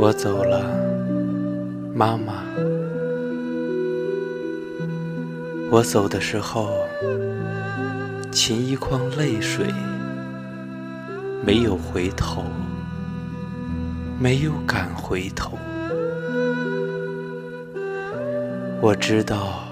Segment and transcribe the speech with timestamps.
[0.00, 0.62] 我走了，
[1.94, 2.44] 妈妈。
[5.70, 6.70] 我走的时候，
[8.30, 9.66] 噙一眶泪水，
[11.44, 12.44] 没有回头，
[14.18, 15.58] 没有敢回头。
[18.80, 19.67] 我知道，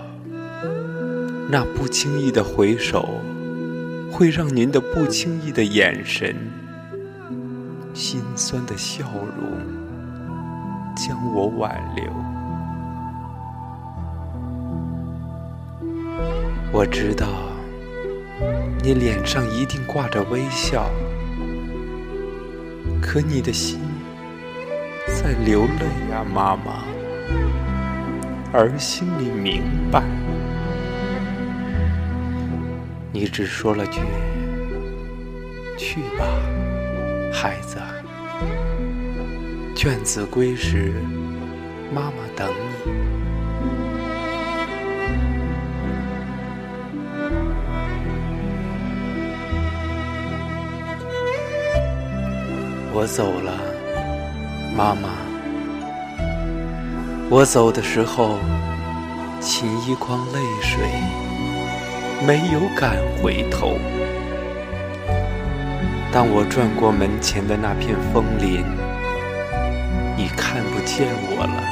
[1.48, 3.20] 那不经意的回首，
[4.10, 6.34] 会让您的不经意的眼神，
[7.94, 9.04] 心酸的笑
[9.38, 9.76] 容。
[10.96, 12.04] 将我挽留。
[16.72, 17.26] 我知道，
[18.82, 20.90] 你脸上一定挂着微笑，
[23.00, 23.78] 可你的心
[25.06, 26.82] 在流泪啊，妈妈。
[28.52, 30.02] 而心里明白，
[33.18, 34.02] 你只说了句
[35.78, 36.26] ：“去吧，
[37.32, 37.78] 孩子。”
[39.74, 40.92] 卷子归时，
[41.90, 42.46] 妈妈等
[42.84, 42.92] 你。
[52.92, 53.50] 我走了，
[54.76, 55.08] 妈妈。
[57.30, 58.38] 我走的时候，
[59.40, 60.84] 噙一眶泪水，
[62.24, 63.78] 没有敢回头。
[66.12, 68.64] 当我转过门前的那片枫林。
[70.18, 71.62] 你看不见我了。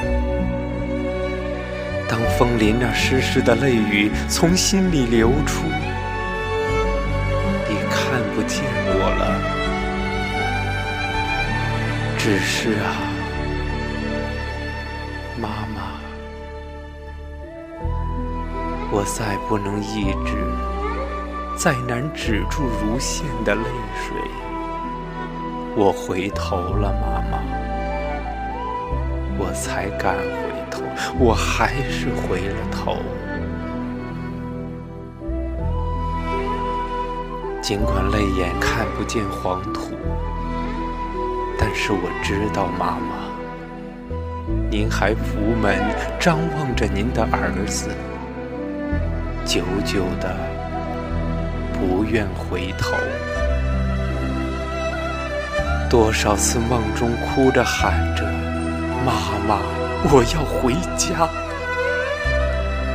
[2.07, 5.65] 当枫林那湿湿的泪雨从心里流出，
[7.67, 9.41] 你看不见我了。
[12.19, 13.01] 只是啊，
[15.41, 15.99] 妈妈，
[18.97, 20.37] 我再不能抑制，
[21.57, 23.65] 再难止住如线的泪
[24.07, 24.17] 水。
[25.75, 27.43] 我回头了，妈妈。
[29.37, 30.23] 我才敢回
[30.71, 30.85] 头，
[31.19, 32.99] 我还是回了头。
[37.61, 39.91] 尽管泪眼看不见黄土，
[41.59, 43.27] 但是我知道，妈妈，
[44.71, 45.83] 您还扶门
[46.21, 47.91] 张望着您的儿子，
[49.45, 50.35] 久久的
[51.75, 52.95] 不愿回头。
[55.89, 58.25] 多少次梦中哭着喊着。
[59.05, 59.13] 妈
[59.47, 59.59] 妈，
[60.11, 61.29] 我要回家。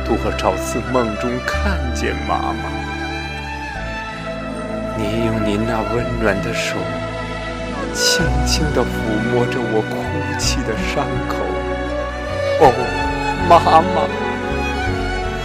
[0.04, 2.68] 多少次梦中看见妈妈，
[4.98, 6.76] 您用您那温暖的手，
[7.94, 8.86] 轻轻地抚
[9.32, 9.94] 摸着我哭
[10.36, 11.36] 泣的伤口。
[12.60, 12.74] 哦，
[13.48, 14.02] 妈妈，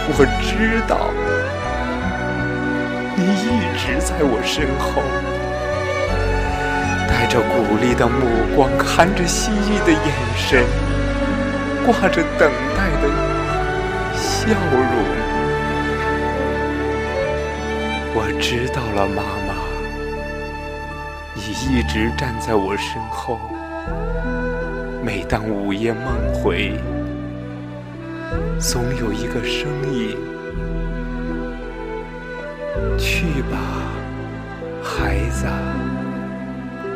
[0.08, 1.10] 我知道，
[3.16, 5.02] 你一直在我身后。
[7.08, 9.98] 带着鼓励的目光，含着希冀的眼
[10.36, 10.64] 神，
[11.84, 13.08] 挂着等待的
[14.14, 14.94] 笑容。
[18.14, 19.54] 我知道了，妈妈，
[21.34, 23.40] 你一直站在我身后。
[25.02, 26.78] 每当午夜梦回，
[28.58, 30.16] 总有一个声音：
[32.98, 33.58] 去吧，
[34.82, 35.46] 孩子。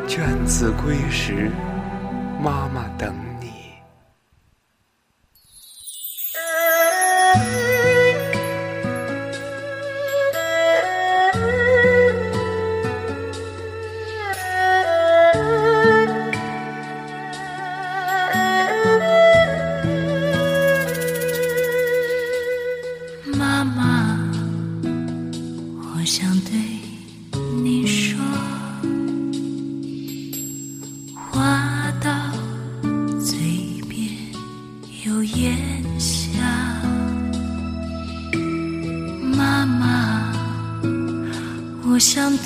[0.07, 1.49] 卷子归时，
[2.41, 3.13] 妈妈等。
[3.13, 3.30] 你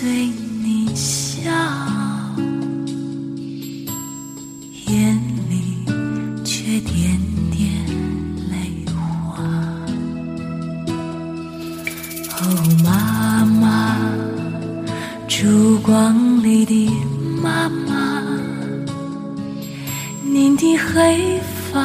[0.06, 0.28] 对
[0.62, 1.50] 你笑，
[4.86, 5.20] 眼
[5.50, 5.84] 里
[6.44, 7.20] 却点
[7.50, 7.74] 点
[8.52, 9.42] 泪花。
[12.38, 12.40] 哦，
[12.84, 13.98] 妈妈，
[15.28, 16.88] 烛光里的
[17.42, 18.22] 妈妈，
[20.24, 21.42] 您的黑
[21.74, 21.84] 发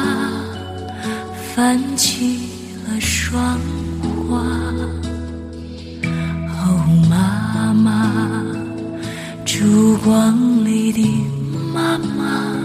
[1.55, 2.37] 泛起
[2.87, 3.57] 了霜
[4.29, 4.45] 花。
[10.03, 10.99] 光里的
[11.71, 12.57] 妈妈，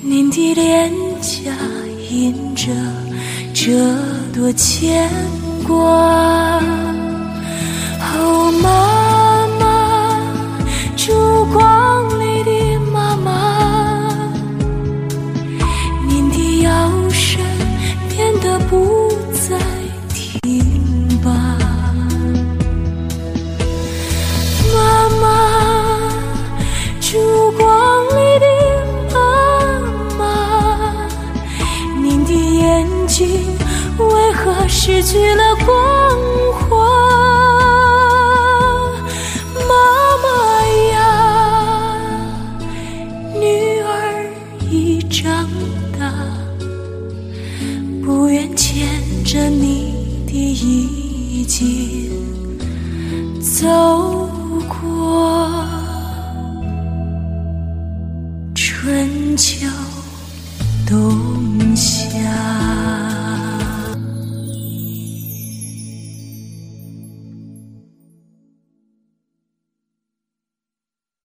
[0.00, 0.88] 您的脸
[1.20, 1.50] 颊
[2.10, 2.70] 印着
[3.52, 3.72] 这
[4.32, 5.10] 多牵
[5.66, 5.76] 挂。
[8.00, 8.87] 哦，妈
[34.68, 35.74] 失去了光
[36.52, 36.76] 华？
[39.68, 39.74] 妈
[40.22, 40.28] 妈
[40.92, 40.96] 呀，
[43.34, 43.86] 女儿
[44.70, 45.48] 已长
[45.98, 46.12] 大，
[48.04, 48.86] 不愿牵
[49.24, 52.10] 着你的衣襟
[53.40, 53.66] 走
[54.68, 55.66] 过
[58.54, 59.66] 春秋。